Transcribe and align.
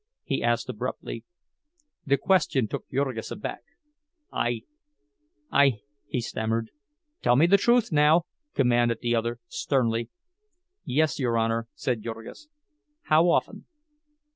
he 0.23 0.41
asked 0.41 0.67
abruptly. 0.67 1.23
The 2.07 2.17
question 2.17 2.67
took 2.67 2.89
Jurgis 2.89 3.29
aback. 3.29 3.61
"I—I—" 4.33 5.79
he 6.07 6.21
stammered. 6.21 6.71
"Tell 7.21 7.35
me 7.35 7.45
the 7.45 7.57
truth, 7.57 7.91
now!" 7.91 8.23
commanded 8.55 8.97
the 9.03 9.13
other, 9.13 9.37
sternly. 9.47 10.09
"Yes, 10.83 11.19
your 11.19 11.37
Honor," 11.37 11.67
said 11.75 12.01
Jurgis. 12.01 12.47
"How 13.03 13.29
often?" 13.29 13.65